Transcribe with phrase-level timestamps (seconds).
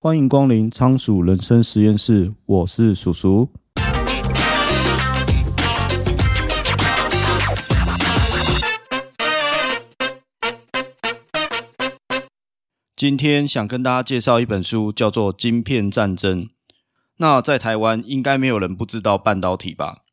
[0.00, 3.50] 欢迎光临仓鼠人生实验室，我是鼠鼠。
[12.94, 16.44] 今天想跟大家介绍一本书，叫做《晶片战争》。
[17.16, 20.04] 那在台湾应该没有人不知道半导体吧？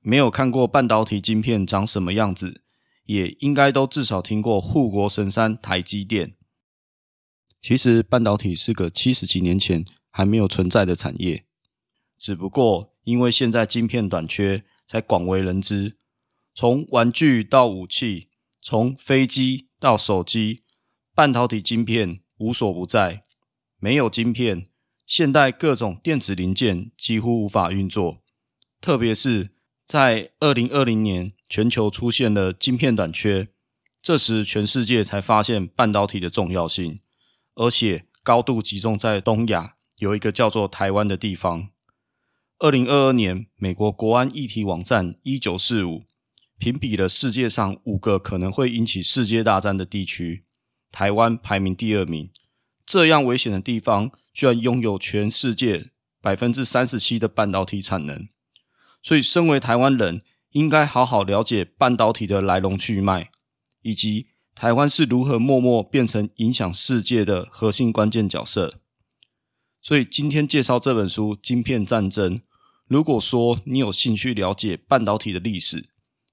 [0.00, 2.62] 没有看过半导体晶片长什么样子，
[3.04, 6.34] 也应该都至少听过护国神山台积电。
[7.62, 11.44] 其实半导体是个七十几年前还没有存在的产业，
[12.18, 15.96] 只不过因为现在晶片短缺，才广为人知。
[16.54, 18.28] 从玩具到武器，
[18.60, 20.64] 从飞机到手机，
[21.14, 23.22] 半导体晶片无所不在。
[23.78, 24.66] 没有晶片，
[25.06, 28.22] 现代各种电子零件几乎无法运作。
[28.80, 29.50] 特别是
[29.86, 33.48] 在二零二零年，全球出现了晶片短缺，
[34.02, 36.98] 这时全世界才发现半导体的重要性。
[37.54, 41.68] 而且高度集中在东亚，有一个叫做台湾的地方。
[42.58, 46.04] 二零二二年，美国国安议题网站一九四五
[46.58, 50.44] 评比了世界上五个可能会引起世界大战的地区，
[50.90, 52.30] 台湾排名第二名。
[52.86, 58.28] 这样危险的地方，居然拥有全世界百分之三十七的半导体产能。
[59.02, 60.22] 所以，身为台湾人，
[60.52, 63.28] 应该好好了解半导体的来龙去脉，
[63.82, 64.28] 以及。
[64.62, 68.78] 台湾是如何默默变成影响世界的核心关键角色？
[69.80, 72.38] 所以今天介绍这本书《晶片战争》。
[72.86, 75.88] 如果说你有兴趣了解半导体的历史，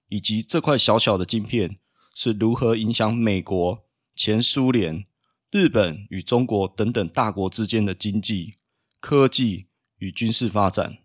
[0.10, 1.78] 以及这块小小的晶片
[2.14, 3.84] 是如何影响美国、
[4.16, 5.08] 前苏联、
[5.50, 8.58] 日本与中国等等大国之间的经济、
[9.00, 9.66] 科技
[9.98, 11.00] 与军事发展，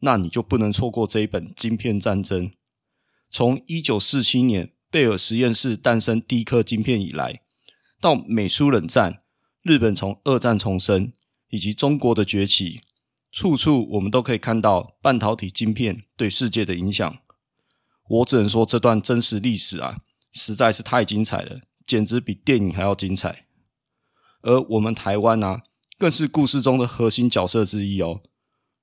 [0.00, 2.48] 那你就不能错过这一本《晶片战争》。
[3.30, 4.72] 从一九四七年。
[4.94, 7.40] 贝尔实验室诞生第一颗晶片以来，
[8.00, 9.24] 到美苏冷战、
[9.60, 11.12] 日本从二战重生，
[11.48, 12.80] 以及中国的崛起，
[13.32, 17.18] 处处我们都可以看到半导体晶片对世界的影响。
[18.08, 19.98] 我只能说，这段真实历史啊，
[20.30, 23.46] 实在是太精彩了，简直比电影还要精彩。
[24.42, 25.64] 而我们台湾啊，
[25.98, 28.22] 更是故事中的核心角色之一哦。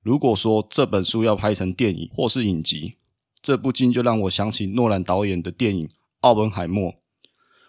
[0.03, 2.97] 如果说这本书要拍成电影或是影集，
[3.41, 5.89] 这不禁就让我想起诺兰导演的电影。
[6.21, 6.95] 奥本海默，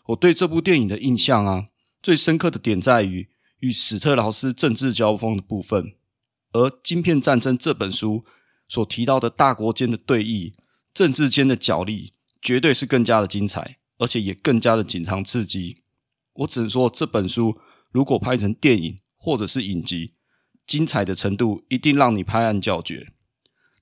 [0.09, 1.69] 我对这部电影的印象啊，
[2.03, 3.31] 最深刻的点在于
[3.61, 5.95] 与史特劳斯政治交锋的部分，
[6.53, 8.25] 而《晶片战争》这本书
[8.69, 10.53] 所提到的大国间的对弈、
[10.93, 15.83] 政治间的角力，绝对是更加的精彩，而且也更加的紧张刺激。
[16.35, 17.59] 我只能说，这本书
[17.91, 20.13] 如果拍成电影或者是影集，
[20.67, 23.13] 精彩的程度一定让你拍案叫绝。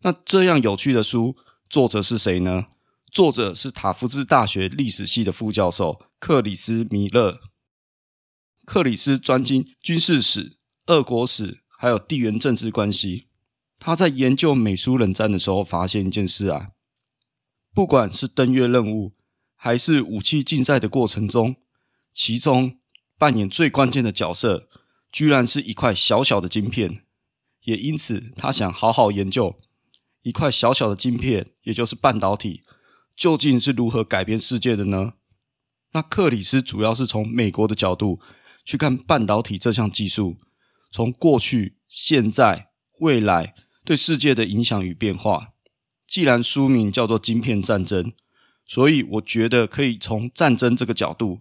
[0.03, 1.37] 那这样有趣的书，
[1.69, 2.67] 作者是谁呢？
[3.11, 7.41] 作者是塔夫兹大学历史系的副教授克里斯·米勒。
[8.65, 13.27] 克里斯专精军事史、俄国史，还有地缘政治关系。
[13.81, 16.69] 他在研究美苏冷战的时候，发现一件事啊，
[17.75, 19.15] 不管是登月任务，
[19.57, 21.57] 还是武器竞赛的过程中，
[22.13, 22.79] 其中
[23.19, 24.69] 扮演最关键的角色，
[25.11, 27.05] 居然是一块小小的晶片。
[27.65, 29.59] 也因此，他想好好研究
[30.23, 32.63] 一块小小的晶片，也就是半导体。
[33.21, 35.13] 究竟是如何改变世界的呢？
[35.93, 38.19] 那克里斯主要是从美国的角度
[38.65, 40.39] 去看半导体这项技术，
[40.91, 42.71] 从过去、现在、
[43.01, 43.55] 未来
[43.85, 45.51] 对世界的影响与变化。
[46.07, 48.05] 既然书名叫做《晶片战争》，
[48.65, 51.41] 所以我觉得可以从战争这个角度，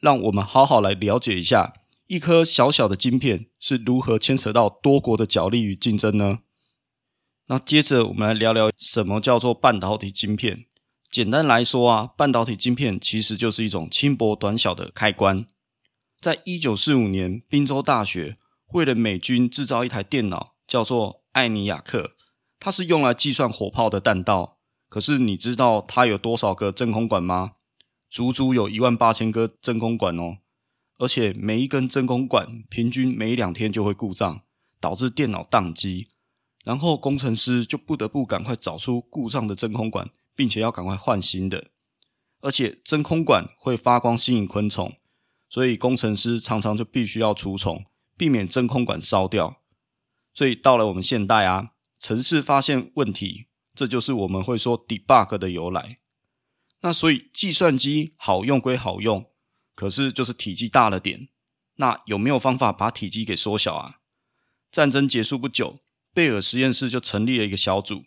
[0.00, 1.74] 让我们好好来了解一下
[2.06, 6.38] 一颗小小的晶片是如何牵扯到多国的角力与竞争呢？
[7.48, 10.64] 那接着我们来聊聊什么叫做半导体晶片。
[11.10, 15.46] 简单来说啊，半导体晶片其实就是一种轻薄短小的开关。
[16.20, 18.36] 在一九四五年，宾州大学
[18.72, 22.12] 为了美军制造一台电脑，叫做艾尼亚克，
[22.60, 24.58] 它是用来计算火炮的弹道。
[24.88, 27.52] 可是你知道它有多少个真空管吗？
[28.10, 30.38] 足足有一万八千个真空管哦！
[30.98, 34.42] 而且每一根真空管平均每两天就会故障，
[34.80, 36.08] 导致电脑宕机，
[36.64, 40.10] 然后工程师就不得不赶快找出故障的真空管。
[40.38, 41.72] 并且要赶快换新的，
[42.38, 44.96] 而且真空管会发光吸引昆虫，
[45.48, 47.86] 所以工程师常常就必须要除虫，
[48.16, 49.60] 避免真空管烧掉。
[50.32, 55.98] 所以到了我们现代啊，城市发现问题，这就是我们会说 debug 的由来。
[56.82, 59.32] 那所以计算机好用归好用，
[59.74, 61.30] 可是就是体积大了点。
[61.78, 63.96] 那有没有方法把体积给缩小啊？
[64.70, 65.80] 战争结束不久，
[66.14, 68.04] 贝尔实验室就成立了一个小组。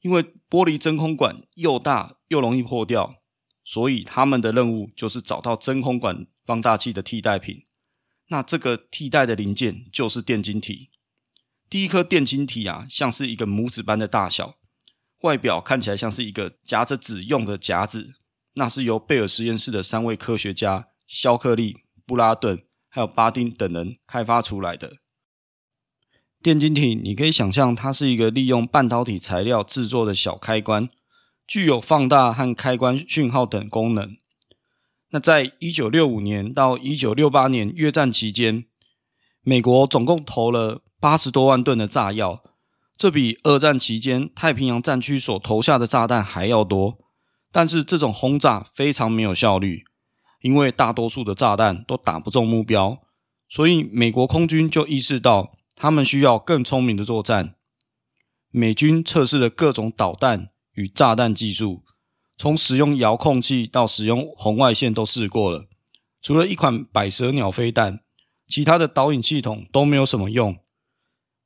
[0.00, 3.16] 因为玻璃真空管又大又容易破掉，
[3.64, 7.64] 所以他们的任务就是找到真空管放大器的替代品。
[8.28, 10.90] 那这个替代的零件就是电晶体。
[11.68, 14.56] 第一颗电晶体啊，像是一个拇指般的大小，
[15.22, 18.14] 外表看起来像是一个夹着纸用的夹子。
[18.54, 24.96] 那是由贝尔实验室的三位科学家肖克利、布拉顿还有巴丁等人开发出来的。
[26.42, 30.88] 电晶体，你可以想象它是一个利用半导体材料制作的小开关，
[31.46, 34.16] 具有放大和开关讯号等功能。
[35.10, 38.64] 那在一九六五年到一九六八年越战期间，
[39.42, 42.42] 美国总共投了八十多万吨的炸药，
[42.96, 46.96] 这比二战期间太平洋战区所投下的炸弹还要多。
[47.52, 49.84] 但是这种轰炸非常没有效率，
[50.40, 53.02] 因为大多数的炸弹都打不中目标，
[53.46, 55.52] 所以美国空军就意识到。
[55.82, 57.54] 他们需要更聪明的作战。
[58.50, 61.82] 美军测试了各种导弹与炸弹技术，
[62.36, 65.70] 从使用遥控器到使用红外线都试过了。
[66.20, 68.00] 除了一款百舌鸟飞弹，
[68.46, 70.58] 其他的导引系统都没有什么用。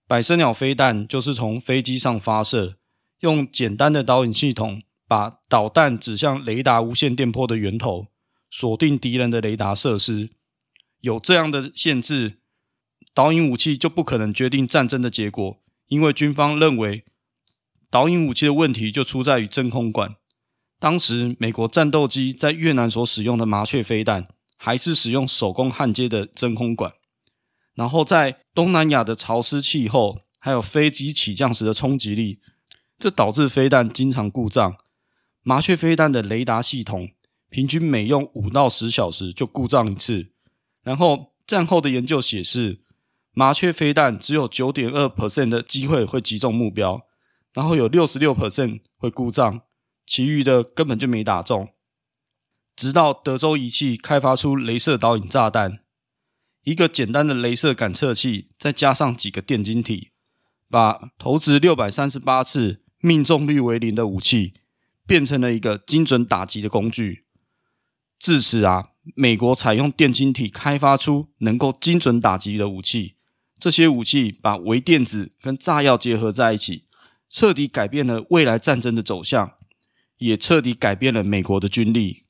[0.08, 2.74] 百舌鸟飞弹就是从飞机上发射，
[3.20, 8.08] 用简单的导引系统把导弹指向雷达无线电波的源头，
[8.50, 10.30] 锁定敌人的雷达设施。
[11.02, 12.40] 有这样的限制。
[13.14, 17.04] 导引武器就不可能决定战争的结果，因为军方认为
[17.88, 20.16] 导引武器的问题就出在于真空管。
[20.80, 24.26] 当时美国战斗机在越南所使用的麻雀飞弹，
[24.56, 26.92] 还是使用手工焊接的真空管。
[27.74, 32.40] 然后在东南亚的潮湿气候，还有飞机起降时的冲击力，
[32.98, 34.76] 这导致飞弹经常故障。
[35.42, 37.10] 麻雀飞弹的雷达系统
[37.48, 40.32] 平均每用五到十小时就故障一次。
[40.82, 42.83] 然后战后的研究显示，
[43.34, 47.02] 麻雀飞弹只有九点二 percent 的机会会击中目标，
[47.52, 49.62] 然后有六十六 percent 会故障，
[50.06, 51.68] 其余的根本就没打中。
[52.76, 55.80] 直到德州仪器开发出镭射导引炸弹，
[56.62, 60.10] 一个简单的镭射感测器，再加上几个电晶体，
[60.70, 64.54] 把投掷六百三十八次命中率为零的武器，
[65.06, 67.24] 变成了一个精准打击的工具。
[68.20, 73.13] 自此啊，美国采用电晶体开发出能够精准打击的武器。
[73.58, 76.84] 这些武器把微电子跟炸药结合在一起，
[77.30, 79.54] 彻底改变了未来战争的走向，
[80.18, 82.24] 也彻底改变了美国的军力。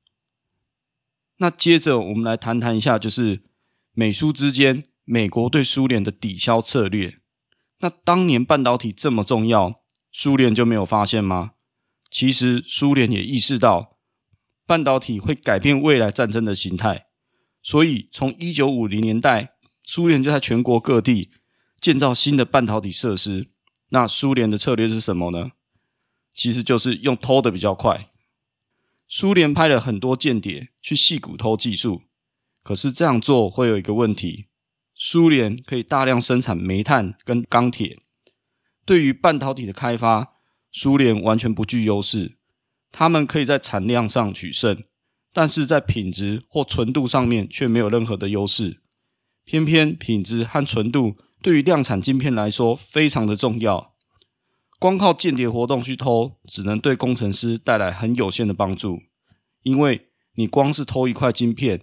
[1.38, 3.42] 那接着我们来谈谈一下，就是
[3.94, 7.18] 美苏之间美国对苏联的抵消策略。
[7.80, 9.82] 那当年半导体这么重要，
[10.12, 11.52] 苏联就没有发现吗？
[12.10, 13.98] 其实苏联也意识到
[14.64, 17.06] 半导体会改变未来战争的形态，
[17.60, 19.53] 所以从一九五零年代。
[19.84, 21.30] 苏联就在全国各地
[21.78, 23.48] 建造新的半导体设施。
[23.90, 25.52] 那苏联的策略是什么呢？
[26.32, 28.10] 其实就是用偷的比较快。
[29.06, 32.02] 苏联派了很多间谍去细谷偷技术，
[32.62, 34.46] 可是这样做会有一个问题：
[34.94, 37.98] 苏联可以大量生产煤炭跟钢铁，
[38.84, 40.32] 对于半导体的开发，
[40.72, 42.38] 苏联完全不具优势。
[42.90, 44.84] 他们可以在产量上取胜，
[45.32, 48.80] 但是在品质或纯度上面却没有任何的优势。
[49.44, 53.94] 偏偏品质和纯度对于量产晶片来说非常的重要，
[54.78, 59.00] 光靠间谍活动去偷，只能对工程师带来很有限的帮助。
[59.62, 61.82] 因为你光是偷一块晶片，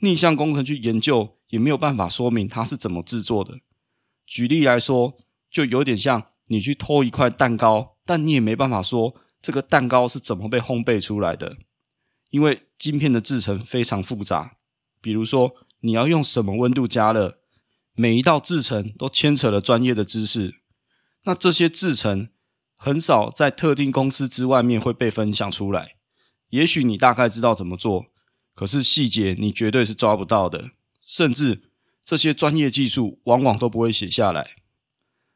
[0.00, 3.58] 逆向工程去研究也没有办法说明它是怎么制作的。
[4.26, 5.18] 举例来说，
[5.50, 11.58] 就有点像你去偷一块蛋糕，但你也没办法说这个蛋糕是怎么被烘焙出来的，
[12.30, 14.56] 因为晶片的制程非常复杂。
[15.02, 15.54] 比如说，
[15.84, 17.38] 你要用什么温度加热？
[17.94, 20.62] 每一道制程都牵扯了专业的知识。
[21.24, 22.30] 那这些制程
[22.74, 25.96] 很少在特定公司之外面会被分享出来。
[26.48, 28.06] 也许你大概知道怎么做，
[28.54, 30.70] 可是细节你绝对是抓不到的。
[31.02, 31.70] 甚至
[32.02, 34.56] 这些专业技术往往都不会写下来。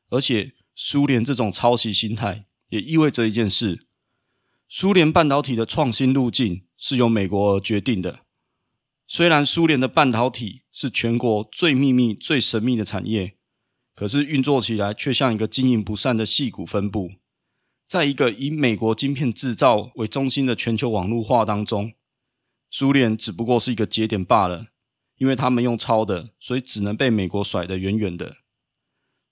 [0.08, 3.86] 而且苏联这种抄袭心态也意味着一件事：
[4.66, 8.20] 苏联半导体的创新路径是由美国而决定的。
[9.10, 13.36] 虽然苏联的半导体是全国最秘密、最神秘的产业，
[13.94, 17.12] 可是运作起来却像一个经营不善的细谷分布。
[17.86, 21.94] 在一个以美国晶片制造为中心的全球网络化当中，
[22.70, 24.66] 苏联只不过是一个节点罢了。
[25.16, 28.36] 因为他们用抄的，所以只能被美国甩得远远的。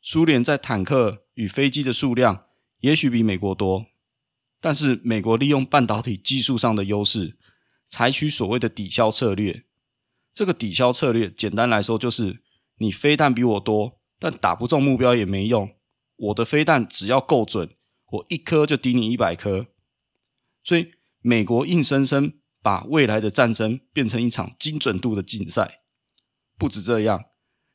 [0.00, 2.46] 苏联在坦克与飞机的数量
[2.80, 3.86] 也许比美国多，
[4.60, 7.36] 但是美国利用半导体技术上的优势，
[7.84, 9.65] 采取所谓的抵消策略。
[10.36, 12.42] 这个抵消策略，简单来说就是
[12.76, 15.74] 你飞弹比我多，但打不中目标也没用。
[16.16, 17.70] 我的飞弹只要够准，
[18.10, 19.68] 我一颗就抵你一百颗。
[20.62, 25.80] 所以美国硬生生把未来的战争变成一场精准度的竞赛。
[26.58, 27.24] 不止这样，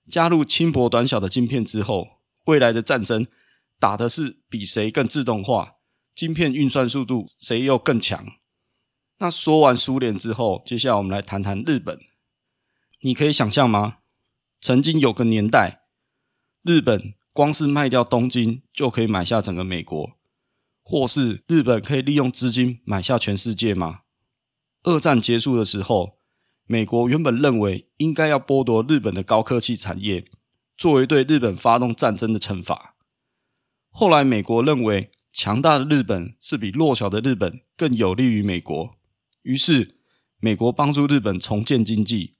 [0.07, 3.25] 加入轻薄短小的晶片之后，未来的战争
[3.79, 5.77] 打的是比谁更自动化，
[6.13, 8.23] 晶片运算速度谁又更强。
[9.17, 11.99] 那说完苏联之后，接下来我们来谈谈日本。
[13.03, 13.97] 你可以想象吗？
[14.59, 15.85] 曾经有个年代，
[16.61, 20.11] 日本光是卖掉东京就可以买下整个美国，
[20.83, 24.01] 或是日本可以利用资金买下全世界吗？
[24.83, 26.19] 二战结束的时候，
[26.67, 30.23] 美国原本认为应该要剥夺日本的高科技产业，
[30.77, 32.95] 作为对日本发动战争的惩罚。
[33.89, 38.95] 后来，美国认为强大的日本是比弱小的日本更有利于美国，
[39.41, 39.97] 于是
[40.37, 42.35] 美国帮助日本重建经济，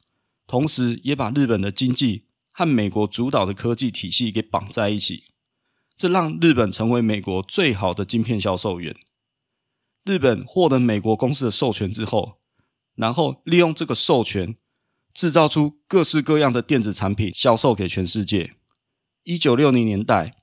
[0.52, 5.24] 同时也把日本的经济和美国主导的科技体系给绑在一起，
[5.96, 8.94] 这让日本成为美国最好的晶片销售员。
[10.04, 12.42] 日本获得美国公司的授权之后，
[12.96, 14.58] 然后利用这个授权，
[15.14, 18.56] 制造出各式各样的电子产品，销售给全世界。
[19.24, 20.36] 一九六零年代，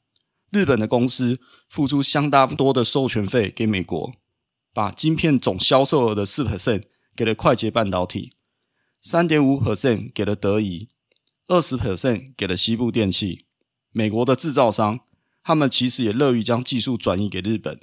[0.51, 1.39] 日本的公司
[1.69, 4.15] 付出相当多的授权费给美国，
[4.73, 6.85] 把晶片总销售额的四 percent
[7.15, 8.33] 给了快捷半导体，
[9.11, 10.91] 三点五 percent 给了德仪，
[11.47, 13.47] 二十 percent 给了西部电器。
[13.91, 15.01] 美国的制造商，
[15.43, 17.81] 他们其实也乐于将技术转移给日本。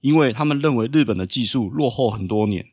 [0.00, 2.72] 因为他们认为日本的技术落后很多年，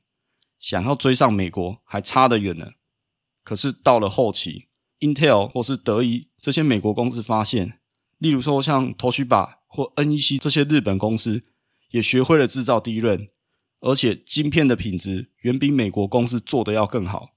[0.57, 2.69] 想要追上美国还差得远呢。
[3.43, 4.69] 可是到了后期
[5.01, 7.77] ，Intel 或是德仪这些美国公司发现，
[8.17, 11.43] 例如说像 Toshiba 或 NEC 这些日本公司，
[11.91, 13.27] 也学会了制造 DRAM，
[13.81, 17.36] 而且晶片的品质远比美国公司做的要更好。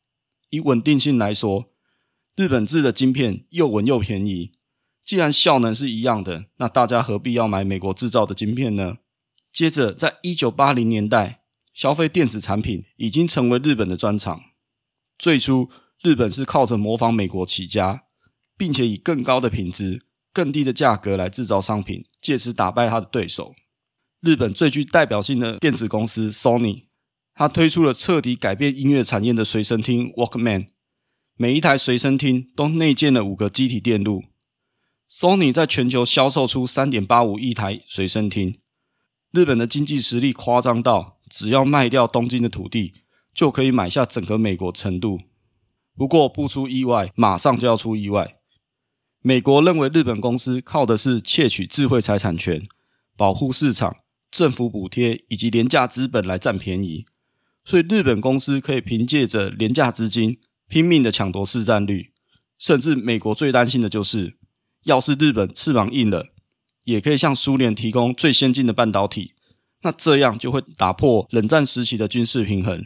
[0.50, 1.72] 以稳定性来说，
[2.36, 4.52] 日本制的晶片又稳又便宜。
[5.02, 8.98] 既然效能是一样的，那大家何必要买美国制造的晶片呢？
[9.52, 11.42] 接着，在一九八零年代，
[11.74, 14.40] 消费电子产品已经成为日本的专长。
[15.18, 15.68] 最初，
[16.02, 18.04] 日本是靠着模仿美国起家，
[18.56, 20.02] 并且以更高的品质、
[20.32, 23.54] 更低的价格来制造商品，借此打败他的对手。
[24.20, 26.84] 日本最具代表性的电子公司 Sony，
[27.34, 30.68] 他推出了彻底改变音乐产业的随身听 Walkman，
[31.36, 34.24] 每一台随身听都内建了五个机体电路。
[35.10, 38.58] Sony 在全球销售出三点八五亿台随身听。
[39.32, 42.94] 日本的经济实力夸张到，只要卖掉东京的土地，
[43.32, 45.20] 就可以买下整个美国程度。
[45.96, 48.36] 不过不出意外，马上就要出意外。
[49.22, 52.66] 美国认为日本公司靠的是窃取智慧财产权、
[53.16, 53.96] 保护市场、
[54.30, 57.04] 政府补贴以及廉价资本来占便宜，
[57.70, 62.10] 所以日本公司可以凭借着廉价资金拼命的抢夺市占率。
[62.58, 64.36] 甚至美国最担心的就是，
[64.82, 66.30] 要是日本翅膀硬了。
[66.82, 69.34] 也可以向苏联提供最先进的半导体，
[69.82, 72.84] 那这样就会打破冷战时期的军事平衡。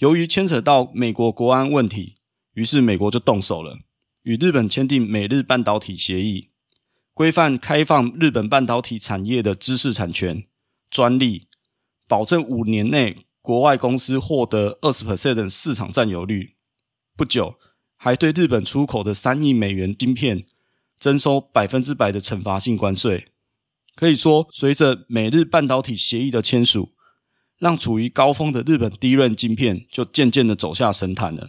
[0.00, 2.16] 由于牵扯到美国国安问题，
[2.52, 3.78] 于是美国就动手了，
[4.24, 6.48] 与日本签订美日半导体协议，
[7.14, 10.44] 规范开放日本半导体产业的知识产权、
[10.90, 11.46] 专利，
[12.06, 13.16] 保证五年内
[13.48, 16.56] 国外公司获得二十 percent 的市场占有率。
[17.16, 17.54] 不久，
[17.96, 20.44] 还对日本出口的三亿美元晶片。
[21.00, 23.28] 征收百分之百的惩罚性关税，
[23.94, 26.90] 可以说，随着美日半导体协议的签署，
[27.56, 31.48] 让处于高峰的日本低润晶片就渐渐的走下神坛了。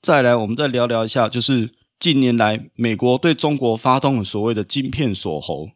[0.00, 5.72] 再来，我们再聊聊一下，就是近年来美国对中国发动了所谓的晶片锁喉。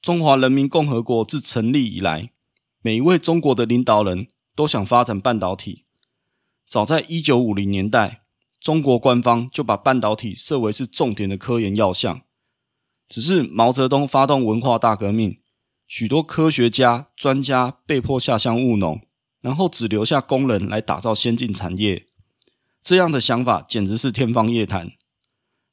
[0.00, 2.30] 中华人民共和国自成立以来，
[2.86, 5.86] 每一位中国的领导人都想发展半导体。
[6.66, 8.20] 早在一九五零年代。
[8.60, 12.22] 中国官方就把半导体设为是重点的科研要项，
[13.06, 15.38] 只是毛泽东发动文化大革命，
[15.86, 19.02] 许多科学家专家被迫下乡务农，
[19.42, 22.06] 然后只留下工人来打造先进产业。
[22.82, 24.92] 这样的想法简直是天方夜谭。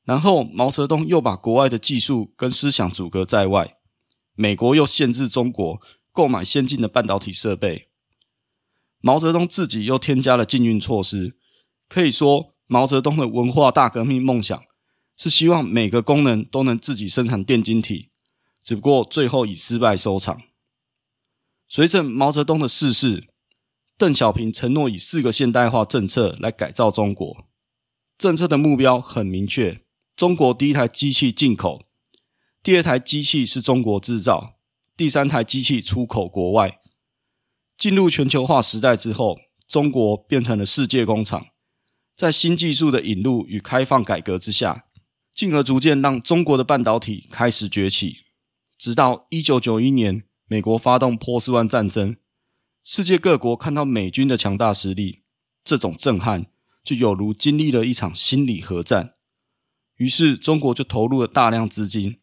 [0.03, 3.77] 然后毛泽东又把国外的技术跟思想阻隔在外，
[4.35, 7.89] 美国又限制中国购买先进的半导体设备，
[8.99, 11.35] 毛泽东自己又添加了禁运措施，
[11.87, 12.51] 可以说。
[12.67, 14.63] 毛泽东的文化大革命梦想
[15.17, 18.11] 是希望每个工人都能自己生产电晶体，
[18.63, 20.41] 只不过最后以失败收场。
[21.67, 23.27] 随着毛泽东的逝世，
[23.97, 27.45] 邓小平承诺以四个现代化政策来改造中国。
[28.17, 29.81] 政策的目标很明确：
[30.15, 31.81] 中国第一台机器进口，
[32.63, 34.55] 第二台机器是中国制造，
[34.95, 36.79] 第三台机器出口国外。
[37.77, 41.47] 进入全球化时代之后，中国变成了世界工厂。
[42.15, 44.85] 在新技术的引入与开放改革之下，
[45.33, 48.17] 进而逐渐让中国的半导体开始崛起。
[48.77, 52.17] 直到一九九一年，美国发动波斯湾战争，
[52.83, 55.23] 世界各国看到美军的强大实力，
[55.63, 56.47] 这种震撼
[56.83, 59.15] 就有如经历了一场心理核战。
[59.95, 62.19] 于是中国就投入了大量资金，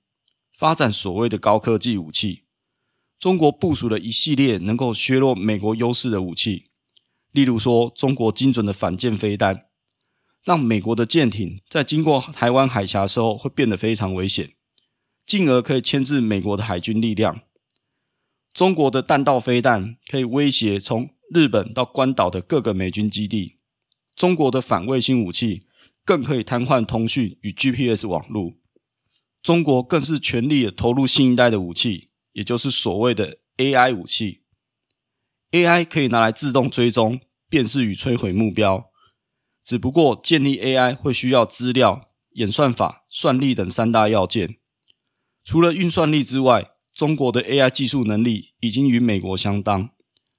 [0.56, 2.44] 发展所谓的高科技武器。
[3.18, 6.70] 中国部署了一系列能够削弱美国优势的武器，
[7.32, 9.66] 例如说，中国精准的反舰飞弹，
[10.44, 14.52] 让美国的舰艇在经过台湾海峡时候会变得非常危险，
[15.26, 17.40] 进而可以牵制美国的海军力量。
[18.54, 23.58] 中国的弹道飞弹可以威胁从日本到关岛的各个美军基地，
[24.14, 25.64] 中国的反卫星武器
[26.04, 28.54] 更可以瘫痪通讯与 GPS 网络。
[29.42, 32.07] 中国更是全力投入新一代的武器，
[32.38, 34.42] 也就是所谓的 AI 武器。
[35.50, 38.92] AI 可以拿来自动追踪、辨识与摧毁目标，
[39.64, 44.58] 只不过建立 AI 会需要资料、演算法、算力等三大要件。
[45.42, 49.90] 除了运算力之外，中国的 AI 技术能力已经与美国相当。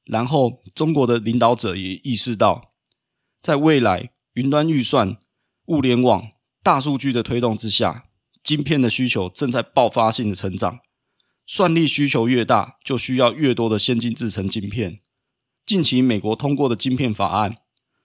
[0.05, 2.75] 然后，中国的领导者也意识到，
[3.41, 5.17] 在未来云端运算、
[5.65, 6.29] 物联网、
[6.63, 8.05] 大数据的推动之下，
[8.41, 10.79] 晶片的需求正在爆发性的成长。
[11.51, 14.99] 算力需求越大，就需要越多的先进制程晶片。
[15.65, 17.57] 近期美国通过的晶片法案，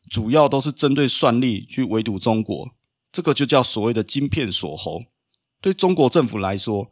[0.08, 2.70] 主要都是针对算力去围堵中国，
[3.12, 5.02] 这个就叫所谓的晶片锁喉。
[5.60, 6.90] 对中国政府来说，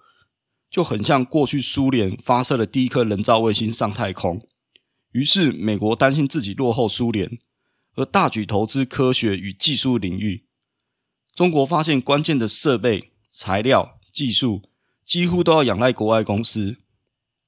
[0.70, 4.46] 就很像过去苏联发射的第一颗人造卫星上太空。
[5.12, 7.38] 于是，美国担心自己落后苏联，
[7.94, 10.44] 而大举投资科学与技术领域。
[11.34, 14.60] 中国发现关键的设备、材料、技术
[15.04, 16.78] 几乎都要仰赖国外公司。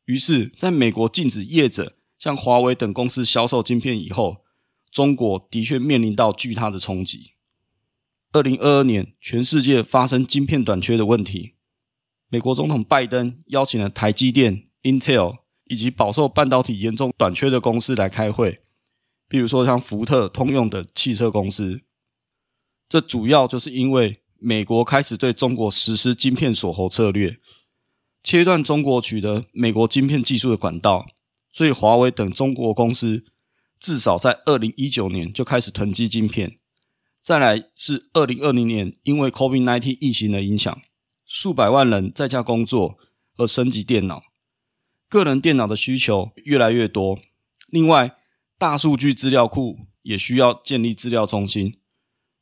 [0.04, 4.44] 于是，在美国禁止业者向华为等公司销售晶片以后，
[4.90, 7.32] 中国的确面临到巨大的冲击。
[8.32, 11.54] 二零二二年，全世界发生晶片短缺的问题。
[12.28, 15.44] 美国总统拜登邀请了台积电、Intel。
[15.66, 18.60] 以及饱受半导体严重短缺的公司来开会，
[19.26, 21.80] 比如说像福特、通用的汽车公司。
[22.86, 27.38] 这主要就是因为美国开始对中国实施晶片锁喉策略，
[28.22, 31.06] 切断中国取得美国晶片技术的管道，
[31.50, 33.24] 所以华为等中国公司
[33.80, 36.58] 至少在二零一九年就开始囤积晶片。
[37.18, 40.78] 再来是二零二零年，因为 COVID-19 疫情的影响，
[41.24, 42.98] 数百万人在家工作
[43.38, 44.24] 而升级电脑。
[45.08, 47.18] 个人电脑的需求越来越多，
[47.70, 48.14] 另外，
[48.58, 51.78] 大数据资料库也需要建立资料中心，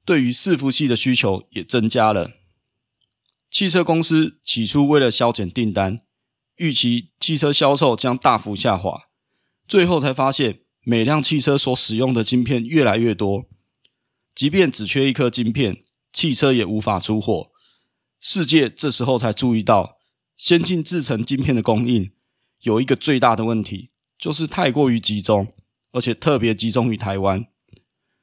[0.04, 2.32] 对于伺服器的需求也增加了。
[3.50, 6.00] 汽车公司起初为了削减订单，
[6.56, 9.02] 预期汽车销售将大幅下滑，
[9.68, 13.44] 最后才发现每辆汽车所使用的晶片越来越多，
[14.34, 17.50] 即便只缺一颗晶片，汽车也无法出货。
[18.18, 19.98] 世界这时候才注意到，
[20.36, 22.12] 先进制程晶片的供应。
[22.62, 25.52] 有一个最大的问题，就是太过于集中，
[25.90, 27.44] 而且特别集中于台湾，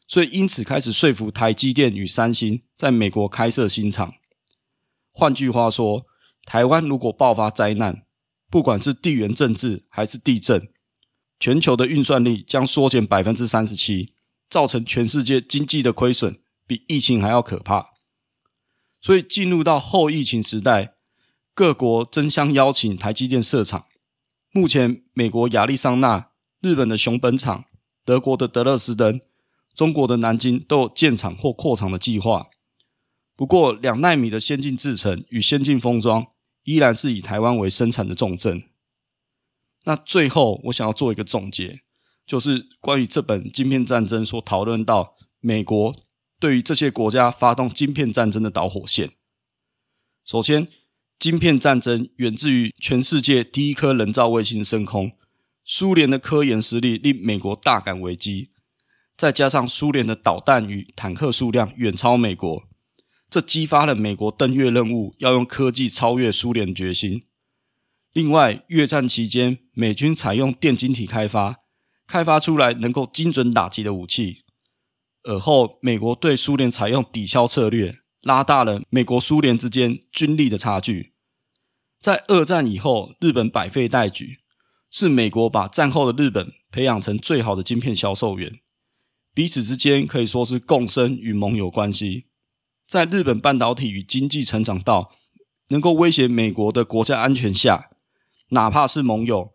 [0.09, 4.15] 所以因此开始说服台积电与三星在美国开设新厂。
[5.11, 6.07] 换句话说，
[6.45, 8.07] 台湾如果爆发灾难，
[8.49, 10.71] 不管是地缘政治还是地震，
[11.39, 14.13] 全球的运算力将缩减百分之三十七，
[14.49, 17.91] 造成全世界经济的亏损，比疫情还要可怕。
[18.99, 20.95] 所以进入到后疫情时代，
[21.53, 23.85] 各国争相邀请台积电设厂。
[24.51, 27.65] 目前，美国亚利桑那、日本的熊本厂、
[28.03, 29.21] 德国的德勒斯登、
[29.79, 32.49] 中国的南京都有建厂或扩厂的计划。
[33.37, 36.27] 不过，两奈米的先进制程与先进封装
[36.63, 38.61] 依然是以台湾为生产的重镇。
[39.85, 41.79] 那最后，我想要做一个总结，
[42.25, 45.95] 就是关于这本《晶片战争》所讨论到美国
[46.41, 49.11] 对于这些国家发动晶片战争的导火线。
[50.25, 50.67] 首先，
[51.17, 55.13] 晶片战争源自于全世界第一颗人造卫星升空，
[55.63, 58.49] 苏联的科研实力令美国大感危机，
[59.19, 62.63] 再加上苏联的导弹与坦克数量远超美国，
[63.29, 67.25] 这激发了美国登月任务要用科技超越苏联的决心。
[68.13, 71.57] 另外，越战期间，美军采用电晶体开发，
[72.07, 74.43] 开发出来能够精准打击的武器，
[75.23, 77.99] 而后美国对苏联采用抵消策略。
[78.21, 81.13] 拉大了美国苏联之间军力的差距。
[81.99, 84.39] 在二战以后，日本百废待举，
[84.89, 88.59] 是美国把战后的日本培养成最好的晶片销售员，
[89.39, 92.25] 彼此之间可以说是共生与盟友关系。
[92.85, 95.13] 在日本半导体与经济成长到
[95.69, 97.89] 能够威胁美国的国家安全下，
[98.49, 99.53] 哪怕是盟友，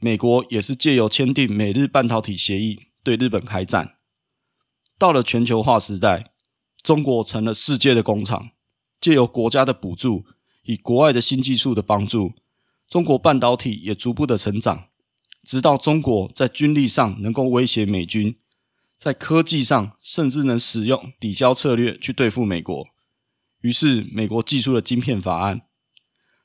[0.00, 3.94] 美国也是借由签订美日半导体协议对日本开战。
[4.98, 6.34] 到了全球化时代。
[6.82, 8.50] 中国成了世界的工厂，
[9.00, 10.26] 借由国家的补助，
[10.64, 12.34] 以国外的新技术的帮助，
[12.86, 14.88] 中国半导体也逐步的成长，
[15.42, 18.36] 直到中国在军力上能够威胁美军，
[19.02, 22.86] 在科技上甚至能使用抵消策略去对付美国。
[23.62, 25.62] 于是美国祭出了晶片法案。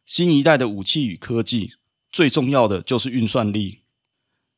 [0.03, 1.73] 新一代的武器与科技，
[2.11, 3.83] 最重要的就是运算力。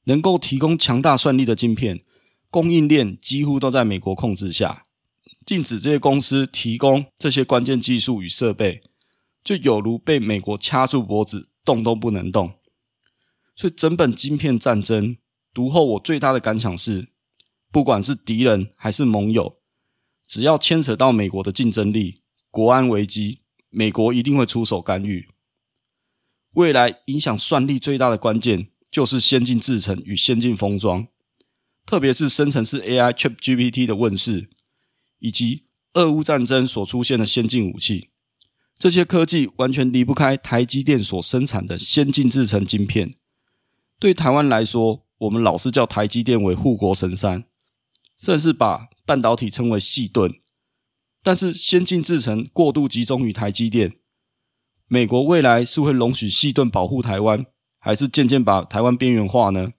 [0.06, 2.06] 能够提供强大算力的晶片，
[2.50, 4.86] 供应链几乎都在美国控制下。
[5.46, 8.80] 禁止这些公司提供这些关键技术与设备，
[9.44, 12.54] 就有如被美国掐住脖子，动都不能动。
[13.58, 15.18] 所以，整本晶片战争
[15.54, 17.10] 读后，我最大的感想是，
[17.72, 19.60] 不管是敌人还是盟友，
[20.28, 25.30] 只要牵扯到美国的竞争力、国安危机，美国一定会出手干预。
[26.54, 31.08] 未来影响算力最大的关键，就是先进制程与先进封装，
[31.86, 34.50] 特别是生成式 AI ChatGPT 的问世。
[35.22, 38.12] 以及俄乌战争所出现的先进武器，
[38.78, 43.14] 这些科技完全离不开台积电所生产的先进制程晶片。
[44.00, 47.44] 对台湾来说，我们老是叫台积电为护国神山，
[48.20, 50.32] 甚至把半导体称为细盾。
[51.24, 53.94] 但是，先进制程过度集中于台积电，
[54.88, 57.46] 美国未来是会容许细盾保护台湾，
[57.80, 59.72] 还是渐渐把台湾边缘化呢？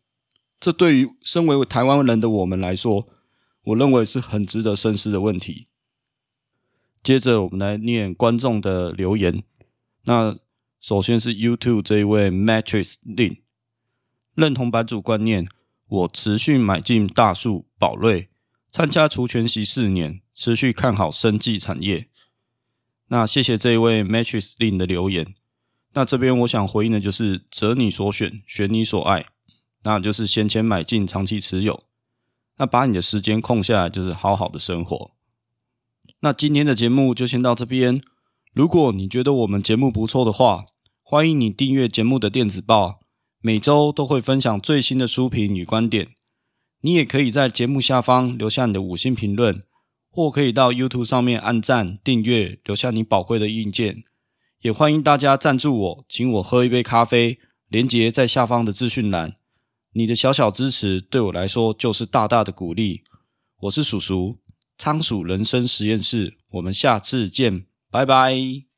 [0.58, 3.06] 这对于身为台湾人的我们来说，
[3.64, 5.68] 我认为是很值得深思的问题。
[7.02, 9.42] 接着，我们来念观众的留言。
[10.04, 10.36] 那
[10.80, 13.40] 首先是 YouTube 这一位 Matrix Lin
[14.34, 15.46] 认同版主观念，
[15.86, 18.29] 我持续买进大树、宝瑞，
[18.70, 22.08] 参加除权息四年，持续看好生技产业。
[23.08, 25.34] 那谢谢这一位 Matrix Lin 的留言。
[25.92, 29.26] 那这边我想回应的就是择你所选，选你所爱，
[29.82, 31.82] 那就是闲钱买进，长期持有。
[32.58, 35.12] 那把你的时间空下来，就是好好的生活。
[36.20, 38.00] 那今天的节目就先到这边。
[38.52, 40.66] 如果你觉得我们节目不错的话，
[41.02, 43.00] 欢迎你订阅节目的电子报，
[43.40, 46.14] 每周都会分享最新的书评与观点。
[46.82, 49.62] 你也可以在节目下方留下你的五星评论，
[50.10, 54.02] 或可以到 YouTube 上面按赞、订阅，留下你宝贵的意见。
[54.60, 57.38] 也欢迎大家赞助我，请我喝一杯咖啡，
[57.68, 59.36] 连结在下方的资讯栏。
[59.92, 63.02] 你的小小支持对我来说就是大大的鼓励。
[63.62, 64.38] 我是鼠鼠，
[64.78, 68.69] 仓鼠人生实验室，我们下次见，拜拜。